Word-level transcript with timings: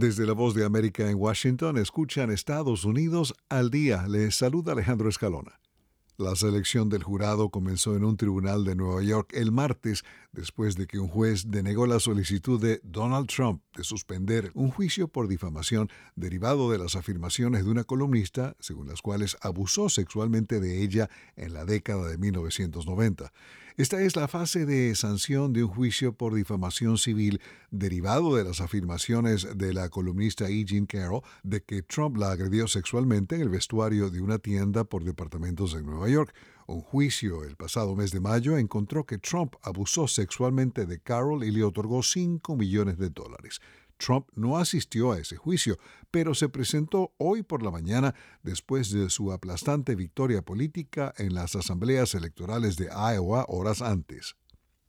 Desde 0.00 0.24
la 0.24 0.32
voz 0.32 0.54
de 0.54 0.64
América 0.64 1.10
en 1.10 1.18
Washington 1.18 1.76
escuchan 1.76 2.30
Estados 2.30 2.86
Unidos 2.86 3.34
al 3.50 3.68
día. 3.68 4.06
Les 4.08 4.34
saluda 4.34 4.72
Alejandro 4.72 5.10
Escalona. 5.10 5.59
La 6.20 6.36
selección 6.36 6.90
del 6.90 7.02
jurado 7.02 7.48
comenzó 7.48 7.96
en 7.96 8.04
un 8.04 8.18
tribunal 8.18 8.62
de 8.62 8.74
Nueva 8.74 9.02
York 9.02 9.30
el 9.32 9.52
martes, 9.52 10.04
después 10.32 10.76
de 10.76 10.86
que 10.86 10.98
un 10.98 11.08
juez 11.08 11.44
denegó 11.48 11.86
la 11.86 11.98
solicitud 11.98 12.60
de 12.60 12.78
Donald 12.84 13.26
Trump 13.26 13.62
de 13.74 13.84
suspender 13.84 14.50
un 14.52 14.70
juicio 14.70 15.08
por 15.08 15.28
difamación 15.28 15.88
derivado 16.16 16.70
de 16.70 16.76
las 16.76 16.94
afirmaciones 16.94 17.64
de 17.64 17.70
una 17.70 17.84
columnista, 17.84 18.54
según 18.60 18.86
las 18.86 19.00
cuales 19.00 19.38
abusó 19.40 19.88
sexualmente 19.88 20.60
de 20.60 20.82
ella 20.82 21.08
en 21.36 21.54
la 21.54 21.64
década 21.64 22.06
de 22.06 22.18
1990. 22.18 23.32
Esta 23.80 24.02
es 24.02 24.14
la 24.14 24.28
fase 24.28 24.66
de 24.66 24.94
sanción 24.94 25.54
de 25.54 25.64
un 25.64 25.70
juicio 25.70 26.12
por 26.12 26.34
difamación 26.34 26.98
civil 26.98 27.40
derivado 27.70 28.36
de 28.36 28.44
las 28.44 28.60
afirmaciones 28.60 29.56
de 29.56 29.72
la 29.72 29.88
columnista 29.88 30.50
E. 30.50 30.66
Jean 30.66 30.84
Carroll 30.84 31.22
de 31.44 31.62
que 31.62 31.80
Trump 31.82 32.18
la 32.18 32.32
agredió 32.32 32.68
sexualmente 32.68 33.36
en 33.36 33.40
el 33.40 33.48
vestuario 33.48 34.10
de 34.10 34.20
una 34.20 34.38
tienda 34.38 34.84
por 34.84 35.04
departamentos 35.04 35.72
en 35.72 35.86
Nueva. 35.86 36.09
Un 36.66 36.82
juicio 36.82 37.44
el 37.44 37.56
pasado 37.56 37.96
mes 37.96 38.12
de 38.12 38.20
mayo 38.20 38.56
encontró 38.56 39.04
que 39.04 39.18
Trump 39.18 39.54
abusó 39.62 40.06
sexualmente 40.06 40.86
de 40.86 41.00
Carroll 41.00 41.44
y 41.44 41.50
le 41.50 41.64
otorgó 41.64 42.02
5 42.02 42.56
millones 42.56 42.96
de 42.98 43.10
dólares. 43.10 43.60
Trump 43.96 44.28
no 44.34 44.56
asistió 44.56 45.12
a 45.12 45.18
ese 45.18 45.36
juicio, 45.36 45.78
pero 46.10 46.34
se 46.34 46.48
presentó 46.48 47.12
hoy 47.18 47.42
por 47.42 47.62
la 47.62 47.70
mañana 47.70 48.14
después 48.42 48.90
de 48.90 49.10
su 49.10 49.32
aplastante 49.32 49.94
victoria 49.94 50.42
política 50.42 51.12
en 51.18 51.34
las 51.34 51.54
asambleas 51.54 52.14
electorales 52.14 52.76
de 52.76 52.86
Iowa 52.86 53.44
horas 53.48 53.82
antes. 53.82 54.36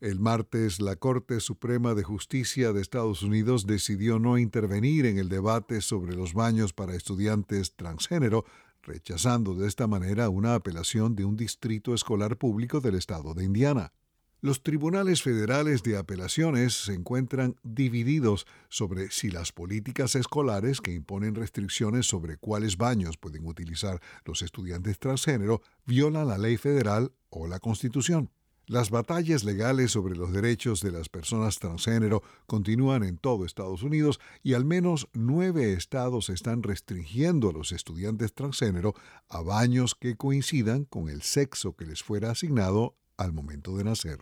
El 0.00 0.18
martes, 0.18 0.80
la 0.80 0.96
Corte 0.96 1.38
Suprema 1.38 1.94
de 1.94 2.02
Justicia 2.02 2.72
de 2.72 2.80
Estados 2.80 3.22
Unidos 3.22 3.66
decidió 3.66 4.18
no 4.18 4.36
intervenir 4.36 5.06
en 5.06 5.16
el 5.16 5.28
debate 5.28 5.80
sobre 5.80 6.16
los 6.16 6.34
baños 6.34 6.72
para 6.72 6.96
estudiantes 6.96 7.76
transgénero, 7.76 8.44
rechazando 8.82 9.54
de 9.54 9.68
esta 9.68 9.86
manera 9.86 10.28
una 10.28 10.54
apelación 10.54 11.14
de 11.16 11.24
un 11.24 11.36
distrito 11.36 11.94
escolar 11.94 12.36
público 12.36 12.80
del 12.80 12.96
estado 12.96 13.34
de 13.34 13.44
Indiana. 13.44 13.92
Los 14.40 14.64
tribunales 14.64 15.22
federales 15.22 15.84
de 15.84 15.96
apelaciones 15.96 16.74
se 16.74 16.94
encuentran 16.94 17.54
divididos 17.62 18.44
sobre 18.68 19.08
si 19.12 19.30
las 19.30 19.52
políticas 19.52 20.16
escolares 20.16 20.80
que 20.80 20.92
imponen 20.92 21.36
restricciones 21.36 22.06
sobre 22.06 22.38
cuáles 22.38 22.76
baños 22.76 23.16
pueden 23.16 23.46
utilizar 23.46 24.00
los 24.24 24.42
estudiantes 24.42 24.98
transgénero 24.98 25.62
violan 25.86 26.26
la 26.26 26.38
ley 26.38 26.56
federal 26.56 27.12
o 27.30 27.46
la 27.46 27.60
Constitución. 27.60 28.30
Las 28.66 28.90
batallas 28.90 29.42
legales 29.42 29.90
sobre 29.90 30.14
los 30.14 30.32
derechos 30.32 30.80
de 30.82 30.92
las 30.92 31.08
personas 31.08 31.58
transgénero 31.58 32.22
continúan 32.46 33.02
en 33.02 33.18
todo 33.18 33.44
Estados 33.44 33.82
Unidos 33.82 34.20
y 34.44 34.54
al 34.54 34.64
menos 34.64 35.08
nueve 35.14 35.72
estados 35.72 36.30
están 36.30 36.62
restringiendo 36.62 37.50
a 37.50 37.52
los 37.52 37.72
estudiantes 37.72 38.32
transgénero 38.34 38.94
a 39.28 39.42
baños 39.42 39.96
que 39.96 40.16
coincidan 40.16 40.84
con 40.84 41.08
el 41.08 41.22
sexo 41.22 41.74
que 41.74 41.86
les 41.86 42.04
fuera 42.04 42.30
asignado 42.30 42.96
al 43.16 43.32
momento 43.32 43.76
de 43.76 43.84
nacer. 43.84 44.20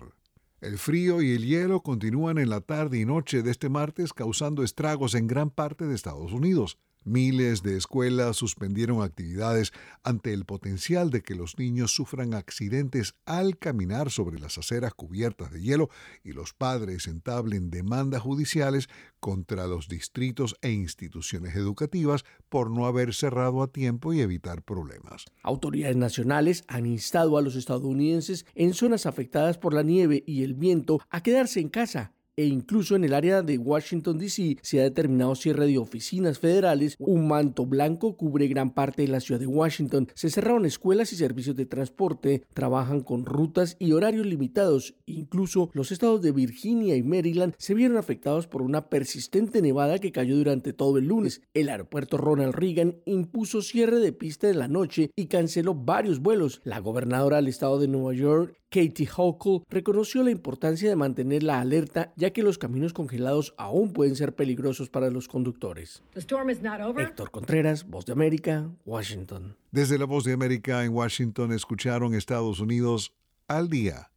El 0.62 0.78
frío 0.78 1.20
y 1.20 1.32
el 1.32 1.46
hielo 1.46 1.82
continúan 1.82 2.38
en 2.38 2.48
la 2.48 2.62
tarde 2.62 2.98
y 2.98 3.04
noche 3.04 3.42
de 3.42 3.50
este 3.50 3.68
martes 3.68 4.14
causando 4.14 4.62
estragos 4.62 5.14
en 5.14 5.26
gran 5.26 5.50
parte 5.50 5.86
de 5.86 5.94
Estados 5.94 6.32
Unidos. 6.32 6.78
Miles 7.04 7.62
de 7.62 7.78
escuelas 7.78 8.36
suspendieron 8.36 9.02
actividades 9.02 9.72
ante 10.02 10.34
el 10.34 10.44
potencial 10.44 11.10
de 11.10 11.22
que 11.22 11.34
los 11.34 11.58
niños 11.58 11.94
sufran 11.94 12.34
accidentes 12.34 13.14
al 13.24 13.56
caminar 13.56 14.10
sobre 14.10 14.38
las 14.38 14.58
aceras 14.58 14.92
cubiertas 14.92 15.50
de 15.50 15.62
hielo 15.62 15.88
y 16.22 16.32
los 16.32 16.52
padres 16.52 17.06
entablen 17.06 17.70
demandas 17.70 18.20
judiciales 18.20 18.88
contra 19.18 19.66
los 19.66 19.88
distritos 19.88 20.56
e 20.60 20.72
instituciones 20.72 21.56
educativas 21.56 22.24
por 22.50 22.70
no 22.70 22.86
haber 22.86 23.14
cerrado 23.14 23.62
a 23.62 23.72
tiempo 23.72 24.12
y 24.12 24.20
evitar 24.20 24.62
problemas. 24.62 25.24
Autoridades 25.42 25.96
nacionales 25.96 26.64
han 26.68 26.84
instado 26.84 27.38
a 27.38 27.42
los 27.42 27.56
estadounidenses 27.56 28.44
en 28.54 28.74
zonas 28.74 29.06
afectadas 29.06 29.56
por 29.56 29.72
la 29.72 29.82
nieve 29.82 30.22
y 30.26 30.42
el 30.42 30.52
viento 30.52 31.00
a 31.08 31.22
quedarse 31.22 31.60
en 31.60 31.70
casa 31.70 32.12
e 32.40 32.46
incluso 32.46 32.96
en 32.96 33.04
el 33.04 33.12
área 33.12 33.42
de 33.42 33.58
Washington, 33.58 34.16
D.C. 34.16 34.56
se 34.62 34.80
ha 34.80 34.84
determinado 34.84 35.34
cierre 35.34 35.66
de 35.66 35.76
oficinas 35.76 36.38
federales. 36.38 36.96
Un 36.98 37.28
manto 37.28 37.66
blanco 37.66 38.16
cubre 38.16 38.48
gran 38.48 38.72
parte 38.72 39.02
de 39.02 39.08
la 39.08 39.20
ciudad 39.20 39.38
de 39.38 39.46
Washington. 39.46 40.08
Se 40.14 40.30
cerraron 40.30 40.64
escuelas 40.64 41.12
y 41.12 41.16
servicios 41.16 41.54
de 41.54 41.66
transporte, 41.66 42.42
trabajan 42.54 43.02
con 43.02 43.26
rutas 43.26 43.76
y 43.78 43.92
horarios 43.92 44.24
limitados. 44.24 44.94
Incluso 45.04 45.68
los 45.74 45.92
estados 45.92 46.22
de 46.22 46.32
Virginia 46.32 46.96
y 46.96 47.02
Maryland 47.02 47.52
se 47.58 47.74
vieron 47.74 47.98
afectados 47.98 48.46
por 48.46 48.62
una 48.62 48.88
persistente 48.88 49.60
nevada 49.60 49.98
que 49.98 50.10
cayó 50.10 50.38
durante 50.38 50.72
todo 50.72 50.96
el 50.96 51.08
lunes. 51.08 51.42
El 51.52 51.68
aeropuerto 51.68 52.16
Ronald 52.16 52.54
Reagan 52.54 52.96
impuso 53.04 53.60
cierre 53.60 53.98
de 53.98 54.14
pista 54.14 54.46
de 54.46 54.54
la 54.54 54.66
noche 54.66 55.10
y 55.14 55.26
canceló 55.26 55.74
varios 55.74 56.20
vuelos. 56.20 56.62
La 56.64 56.78
gobernadora 56.78 57.36
del 57.36 57.48
estado 57.48 57.78
de 57.78 57.88
Nueva 57.88 58.14
York, 58.14 58.56
Katie 58.70 59.08
Hochul, 59.16 59.64
reconoció 59.68 60.22
la 60.22 60.30
importancia 60.30 60.88
de 60.88 60.94
mantener 60.94 61.42
la 61.42 61.60
alerta 61.60 62.12
ya 62.16 62.30
que 62.30 62.44
los 62.44 62.56
caminos 62.56 62.92
congelados 62.92 63.52
aún 63.58 63.92
pueden 63.92 64.14
ser 64.14 64.36
peligrosos 64.36 64.88
para 64.88 65.10
los 65.10 65.26
conductores. 65.26 66.04
Héctor 66.14 67.30
Contreras, 67.32 67.84
Voz 67.88 68.06
de 68.06 68.12
América, 68.12 68.70
Washington. 68.86 69.56
Desde 69.72 69.98
la 69.98 70.04
Voz 70.04 70.22
de 70.22 70.34
América 70.34 70.84
en 70.84 70.92
Washington 70.92 71.52
escucharon 71.52 72.14
Estados 72.14 72.60
Unidos 72.60 73.12
al 73.48 73.68
día. 73.68 74.12